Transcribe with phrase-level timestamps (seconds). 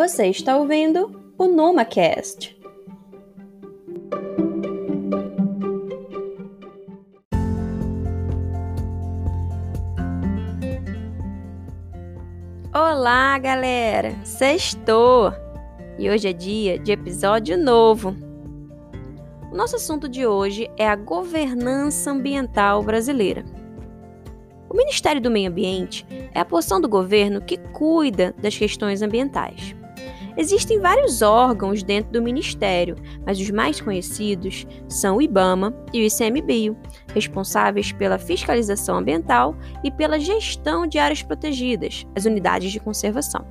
[0.00, 2.58] Você está ouvindo o NomaCast.
[12.72, 14.16] Olá, galera!
[14.24, 15.34] Sextou!
[15.98, 18.16] E hoje é dia de episódio novo.
[19.52, 23.44] O nosso assunto de hoje é a governança ambiental brasileira.
[24.66, 29.78] O Ministério do Meio Ambiente é a porção do governo que cuida das questões ambientais.
[30.40, 36.06] Existem vários órgãos dentro do Ministério, mas os mais conhecidos são o IBAMA e o
[36.06, 36.78] ICMBio,
[37.12, 43.44] responsáveis pela fiscalização ambiental e pela gestão de áreas protegidas, as unidades de conservação.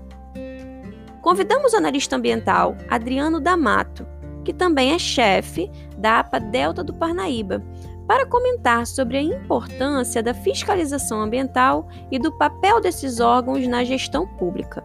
[1.22, 4.08] Convidamos o analista ambiental Adriano D'Amato,
[4.44, 7.64] que também é chefe da APA Delta do Parnaíba,
[8.08, 14.26] para comentar sobre a importância da fiscalização ambiental e do papel desses órgãos na gestão
[14.26, 14.84] pública.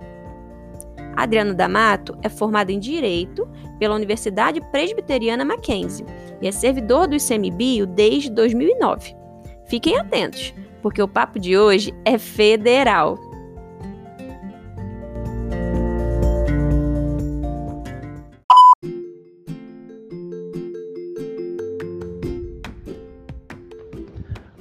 [1.17, 3.49] Adriano D'Amato é formado em Direito
[3.79, 6.07] pela Universidade Presbiteriana Mackenzie
[6.41, 9.15] e é servidor do ICMBio desde 2009.
[9.67, 13.19] Fiquem atentos, porque o papo de hoje é federal.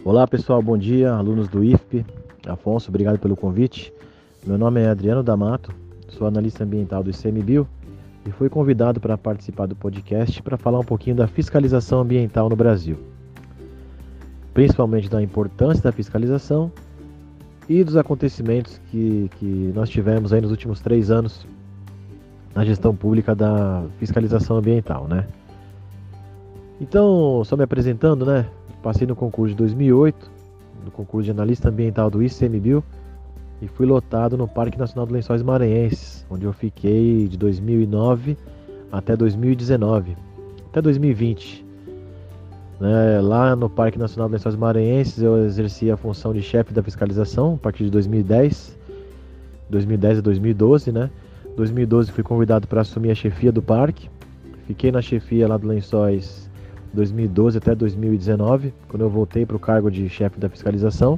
[0.06, 2.06] Olá pessoal, bom dia, alunos do IFP.
[2.45, 3.94] Afonso, obrigado pelo convite.
[4.45, 5.73] Meu nome é Adriano D'Amato,
[6.14, 7.67] sou analista ambiental do ICMBio
[8.25, 12.55] e fui convidado para participar do podcast para falar um pouquinho da fiscalização ambiental no
[12.55, 12.97] Brasil.
[14.53, 16.72] Principalmente da importância da fiscalização
[17.67, 21.45] e dos acontecimentos que, que nós tivemos aí nos últimos três anos
[22.53, 25.25] na gestão pública da fiscalização ambiental, né?
[26.80, 28.45] Então, só me apresentando, né?
[28.81, 30.31] Passei no concurso de 2008,
[30.86, 32.83] no concurso de analista ambiental do ICMBio,
[33.64, 38.38] e fui lotado no Parque Nacional dos Lençóis Maranhenses, onde eu fiquei de 2009
[38.92, 40.17] até 2019,
[40.70, 41.64] até 2020.
[42.77, 46.83] Né, lá no Parque Nacional dos Lençóis Maranhenses eu exerci a função de chefe da
[46.83, 48.77] fiscalização a partir de 2010,
[49.70, 51.09] 2010 a 2012, né?
[51.55, 54.09] 2012 fui convidado para assumir a chefia do parque.
[54.67, 56.49] Fiquei na chefia lá do Lençóis
[56.93, 61.17] 2012 até 2019, quando eu voltei para o cargo de chefe da fiscalização.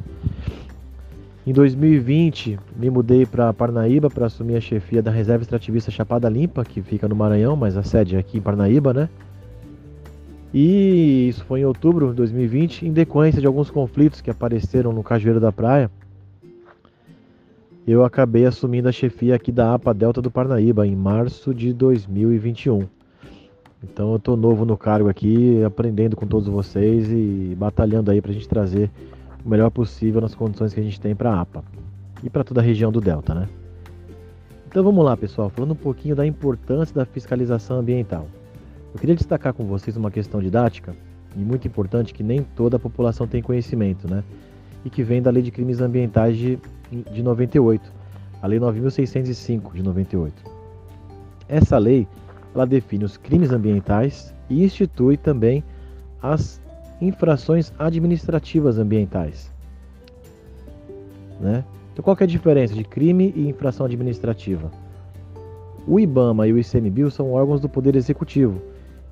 [1.45, 6.65] Em 2020, me mudei para Parnaíba para assumir a chefia da Reserva Extrativista Chapada Limpa,
[6.65, 9.07] que fica no Maranhão, mas a sede é aqui em Parnaíba, né?
[10.51, 15.03] E isso foi em outubro de 2020, em decorrência de alguns conflitos que apareceram no
[15.03, 15.91] Cajueiro da Praia.
[17.85, 22.87] Eu acabei assumindo a chefia aqui da APA Delta do Parnaíba em março de 2021.
[23.83, 28.31] Então eu tô novo no cargo aqui, aprendendo com todos vocês e batalhando aí para
[28.31, 28.89] a gente trazer
[29.45, 31.63] o melhor possível nas condições que a gente tem para a APA
[32.23, 33.47] e para toda a região do Delta, né?
[34.67, 38.27] Então vamos lá, pessoal, falando um pouquinho da importância da fiscalização ambiental.
[38.93, 40.95] Eu queria destacar com vocês uma questão didática
[41.35, 44.23] e muito importante que nem toda a população tem conhecimento, né?
[44.83, 46.59] E que vem da Lei de Crimes Ambientais de,
[47.11, 47.91] de 98,
[48.41, 50.33] a Lei 9605 de 98.
[51.47, 52.07] Essa lei
[52.53, 55.63] ela define os crimes ambientais e institui também
[56.21, 56.59] as
[57.01, 59.51] infrações administrativas ambientais.
[61.39, 61.63] Né?
[61.91, 64.71] Então, qual é a diferença de crime e infração administrativa?
[65.87, 68.61] O IBAMA e o ICMBio são órgãos do Poder Executivo.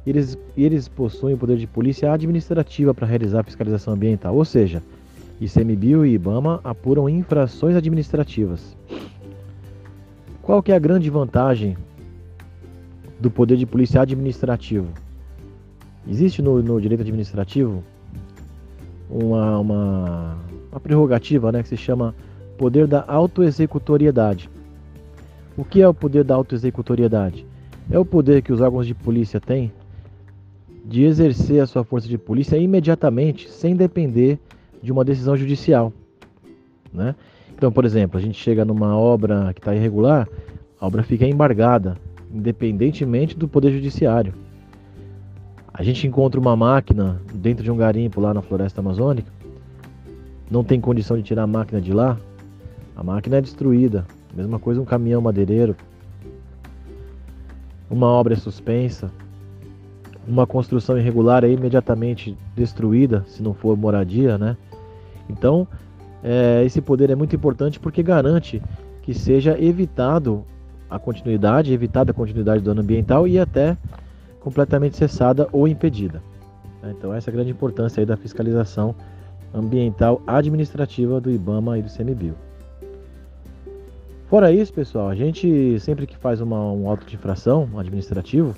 [0.05, 4.81] Eles, eles possuem o poder de polícia administrativa para realizar a fiscalização ambiental, ou seja,
[5.39, 8.75] ICMBio e IBAMA apuram infrações administrativas.
[10.41, 11.77] Qual que é a grande vantagem
[13.23, 14.89] do poder de polícia administrativo.
[16.07, 17.83] Existe no, no direito administrativo
[19.09, 20.37] uma, uma,
[20.71, 22.13] uma, prerrogativa né, que se chama
[22.57, 24.49] poder da autoexecutoriedade.
[25.55, 27.45] O que é o poder da autoexecutoriedade?
[27.91, 29.71] É o poder que os órgãos de polícia têm
[30.85, 34.37] de exercer a sua força de polícia imediatamente, sem depender
[34.81, 35.93] de uma decisão judicial.
[36.91, 37.15] Né?
[37.55, 40.27] Então, por exemplo, a gente chega numa obra que está irregular,
[40.79, 41.97] a obra fica embargada,
[42.33, 44.33] independentemente do poder judiciário.
[45.73, 49.31] A gente encontra uma máquina dentro de um garimpo lá na floresta amazônica,
[50.49, 52.17] não tem condição de tirar a máquina de lá,
[52.95, 54.05] a máquina é destruída.
[54.35, 55.75] Mesma coisa um caminhão madeireiro.
[57.89, 59.11] Uma obra é suspensa,
[60.27, 64.55] uma construção irregular é imediatamente destruída, se não for moradia, né?
[65.29, 65.67] Então,
[66.23, 68.61] é, esse poder é muito importante porque garante
[69.01, 70.43] que seja evitado
[70.89, 73.75] a continuidade, evitada a continuidade do dano ambiental e até
[74.43, 76.21] completamente cessada ou impedida.
[76.81, 76.93] Né?
[76.97, 78.93] Então essa é a grande importância aí da fiscalização
[79.53, 82.35] ambiental administrativa do IBAMA e do CMBio.
[84.27, 88.55] Fora isso, pessoal, a gente sempre que faz uma, um auto de infração administrativo,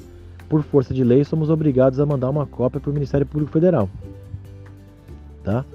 [0.47, 3.89] por força de lei, somos obrigados a mandar uma cópia para o Ministério Público Federal.
[5.43, 5.65] Tá?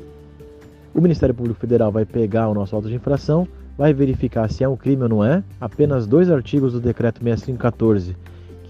[0.95, 3.47] O Ministério Público Federal vai pegar o nosso auto de infração,
[3.77, 5.45] vai verificar se é um crime ou não é.
[5.61, 8.17] Apenas dois artigos do Decreto 6514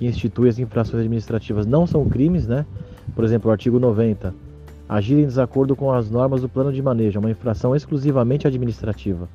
[0.01, 2.65] que institui as infrações administrativas não são crimes, né?
[3.15, 4.35] Por exemplo, o artigo 90.
[4.89, 9.29] Agir em desacordo com as normas do plano de manejo é uma infração exclusivamente administrativa.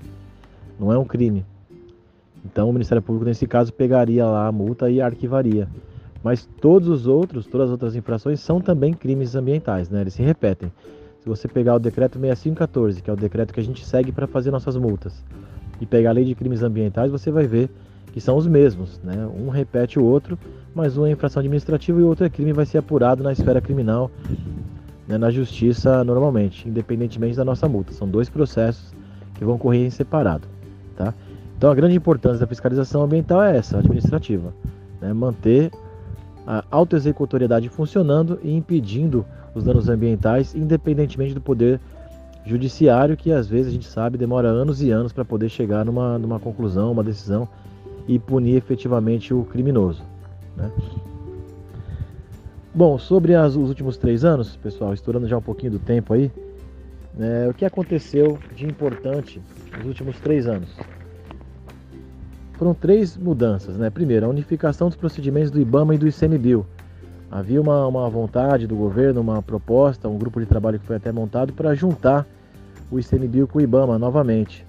[0.80, 1.46] Não é um crime.
[2.44, 5.68] Então o Ministério Público, nesse caso, pegaria lá a multa e arquivaria.
[6.24, 10.02] Mas todos os outros, todas as outras infrações são também crimes ambientais, né?
[10.02, 10.72] Eles se repetem.
[11.20, 14.26] Se você pegar o decreto 6514, que é o decreto que a gente segue para
[14.26, 15.24] fazer nossas multas,
[15.80, 17.70] e pegar a lei de crimes ambientais, você vai ver
[18.16, 19.28] que são os mesmos, né?
[19.28, 20.40] Um repete o outro,
[20.74, 23.60] mas um é infração administrativa e o outro é crime vai ser apurado na esfera
[23.60, 24.10] criminal,
[25.06, 27.92] né, na justiça normalmente, independentemente da nossa multa.
[27.92, 28.94] São dois processos
[29.34, 30.48] que vão correr em separado,
[30.96, 31.14] tá?
[31.58, 34.54] Então a grande importância da fiscalização ambiental é essa, administrativa,
[35.02, 35.12] né?
[35.12, 35.70] manter
[36.48, 41.82] a autoexecutoriedade funcionando e impedindo os danos ambientais, independentemente do poder
[42.46, 46.18] judiciário, que às vezes a gente sabe demora anos e anos para poder chegar numa,
[46.18, 47.46] numa conclusão, uma decisão
[48.08, 50.04] e punir efetivamente o criminoso.
[50.56, 50.72] Né?
[52.74, 56.32] Bom, sobre as, os últimos três anos, pessoal, estourando já um pouquinho do tempo aí,
[57.14, 59.42] né, o que aconteceu de importante
[59.78, 60.70] nos últimos três anos?
[62.54, 63.90] Foram três mudanças, né?
[63.90, 66.66] Primeiro, a unificação dos procedimentos do IBAMA e do ICMBio.
[67.30, 71.12] Havia uma, uma vontade do governo, uma proposta, um grupo de trabalho que foi até
[71.12, 72.26] montado para juntar
[72.90, 74.66] o ICMBio com o IBAMA novamente.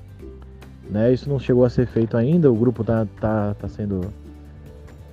[0.90, 1.12] Né?
[1.12, 4.00] Isso não chegou a ser feito ainda, o grupo está tá, tá sendo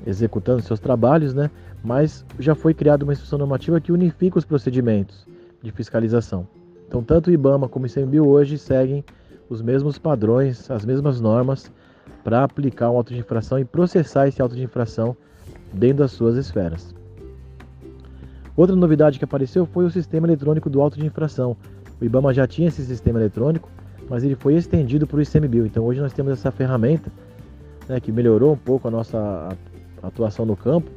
[0.05, 1.49] executando seus trabalhos, né?
[1.83, 5.25] mas já foi criada uma instrução normativa que unifica os procedimentos
[5.61, 6.47] de fiscalização.
[6.87, 9.03] Então, tanto o IBAMA como o ICMBio hoje seguem
[9.49, 11.71] os mesmos padrões, as mesmas normas
[12.23, 15.15] para aplicar um auto de infração e processar esse auto de infração
[15.73, 16.93] dentro das suas esferas.
[18.55, 21.57] Outra novidade que apareceu foi o sistema eletrônico do auto de infração.
[21.99, 23.69] O IBAMA já tinha esse sistema eletrônico,
[24.09, 25.65] mas ele foi estendido para o ICMBio.
[25.65, 27.11] Então hoje nós temos essa ferramenta
[27.87, 29.55] né, que melhorou um pouco a nossa
[30.01, 30.89] atuação no campo,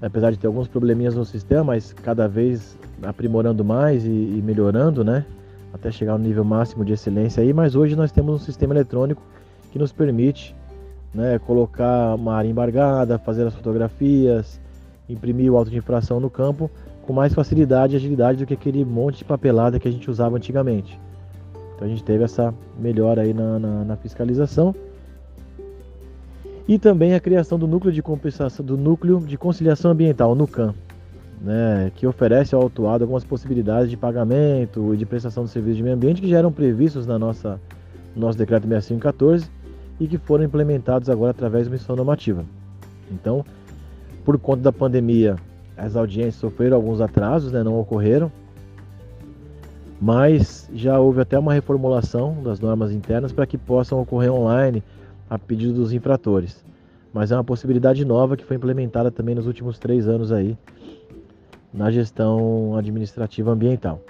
[0.00, 5.04] apesar de ter alguns probleminhas no sistema, mas cada vez aprimorando mais e, e melhorando,
[5.04, 5.24] né,
[5.72, 7.52] até chegar ao nível máximo de excelência aí.
[7.52, 9.22] Mas hoje nós temos um sistema eletrônico
[9.70, 10.54] que nos permite
[11.14, 14.60] né, colocar uma área embargada, fazer as fotografias,
[15.08, 16.70] imprimir o auto de infração no campo
[17.02, 20.36] com mais facilidade e agilidade do que aquele monte de papelada que a gente usava
[20.36, 21.00] antigamente.
[21.78, 24.74] Então a gente teve essa melhora aí na, na, na fiscalização.
[26.66, 30.74] E também a criação do núcleo de compensação, do núcleo de conciliação ambiental, NUCAM,
[31.40, 35.84] né, que oferece ao autuado algumas possibilidades de pagamento e de prestação de serviços de
[35.84, 37.60] meio ambiente que já eram previstos na nossa
[38.14, 39.48] no nosso decreto 6514
[40.00, 42.44] e que foram implementados agora através de uma missão normativa.
[43.08, 43.44] Então,
[44.24, 45.36] por conta da pandemia,
[45.76, 48.32] as audiências sofreram alguns atrasos, né, não ocorreram,
[50.00, 54.82] mas já houve até uma reformulação das normas internas para que possam ocorrer online
[55.28, 56.64] a pedido dos infratores.
[57.12, 60.56] Mas é uma possibilidade nova que foi implementada também nos últimos três anos aí
[61.72, 64.00] na gestão administrativa ambiental.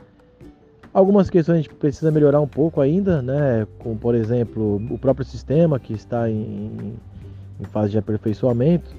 [0.92, 3.66] Algumas questões a gente precisa melhorar um pouco ainda, né?
[3.78, 6.94] Como por exemplo o próprio sistema que está em,
[7.60, 8.94] em fase de aperfeiçoamento,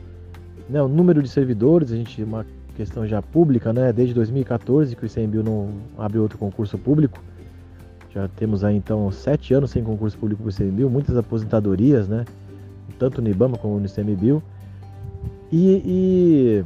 [0.69, 0.81] né?
[0.81, 2.45] O número de servidores, a gente uma
[2.79, 3.91] questão já pública, né?
[3.91, 7.21] Desde 2014 que o ICMBio não abre outro concurso público.
[8.13, 12.23] Já temos aí então sete anos sem concurso público para o ICMBio, muitas aposentadorias, né?
[12.97, 14.41] Tanto no IBAMA como no ICMBio.
[15.51, 16.65] E, e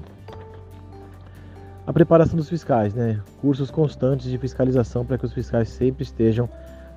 [1.87, 3.19] a preparação dos fiscais, né?
[3.41, 6.47] Cursos constantes de fiscalização para que os fiscais sempre estejam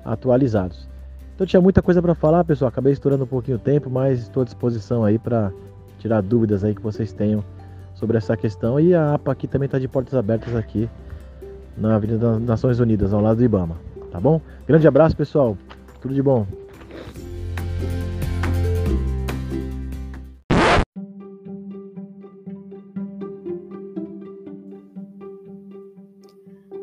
[0.05, 0.87] atualizados.
[1.33, 2.69] Então tinha muita coisa para falar, pessoal.
[2.69, 5.51] Acabei estourando um pouquinho o tempo, mas estou à disposição aí para
[5.97, 7.43] tirar dúvidas aí que vocês tenham
[7.97, 8.79] sobre essa questão.
[8.79, 10.89] E a APA aqui também está de portas abertas aqui
[11.75, 13.77] na Avenida das Nações Unidas, ao lado do IBAMA.
[14.11, 14.41] Tá bom?
[14.65, 15.57] Grande abraço, pessoal.
[16.01, 16.47] Tudo de bom.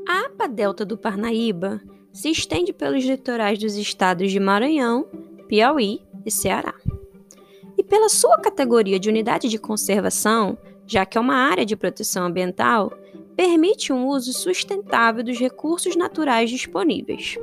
[0.09, 1.81] A APA Delta do Parnaíba
[2.13, 5.07] se estende pelos litorais dos estados de Maranhão,
[5.49, 6.75] Piauí e Ceará.
[7.77, 10.57] E pela sua categoria de unidade de conservação,
[10.87, 12.93] já que é uma área de proteção ambiental,
[13.37, 17.37] permite um uso sustentável dos recursos naturais disponíveis.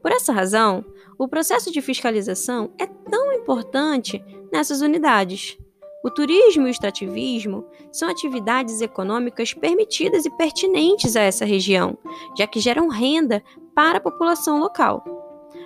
[0.00, 0.84] Por essa razão,
[1.18, 5.58] o processo de fiscalização é tão importante nessas unidades.
[6.04, 11.98] O turismo e o extrativismo são atividades econômicas permitidas e pertinentes a essa região,
[12.36, 13.42] já que geram renda
[13.74, 15.02] para a população local.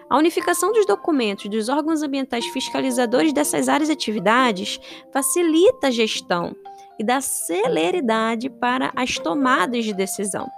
[0.08, 4.80] A unificação dos documentos dos órgãos ambientais fiscalizadores dessas áreas de atividades
[5.12, 6.56] facilita a gestão
[7.02, 10.48] e dá celeridade para as tomadas de decisão.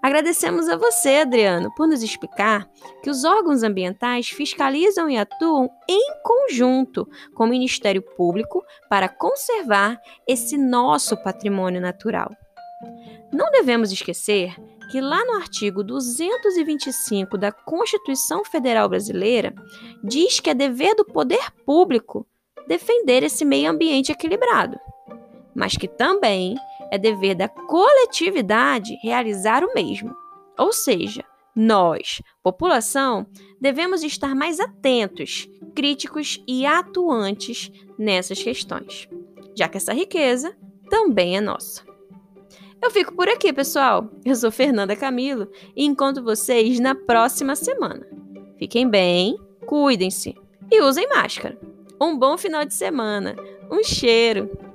[0.00, 2.66] Agradecemos a você, Adriano, por nos explicar
[3.02, 10.00] que os órgãos ambientais fiscalizam e atuam em conjunto com o Ministério Público para conservar
[10.26, 12.30] esse nosso patrimônio natural.
[13.30, 14.54] Não devemos esquecer
[14.90, 19.52] que lá no artigo 225 da Constituição Federal Brasileira
[20.02, 22.26] diz que é dever do poder público
[22.66, 24.78] defender esse meio ambiente equilibrado,
[25.58, 26.54] mas que também
[26.90, 30.14] é dever da coletividade realizar o mesmo.
[30.56, 31.24] Ou seja,
[31.54, 33.26] nós, população,
[33.60, 39.08] devemos estar mais atentos, críticos e atuantes nessas questões,
[39.56, 40.56] já que essa riqueza
[40.88, 41.82] também é nossa.
[42.80, 44.08] Eu fico por aqui, pessoal.
[44.24, 48.06] Eu sou Fernanda Camilo e encontro vocês na próxima semana.
[48.56, 49.36] Fiquem bem,
[49.66, 50.36] cuidem-se
[50.70, 51.58] e usem máscara.
[52.00, 53.34] Um bom final de semana.
[53.68, 54.67] Um cheiro!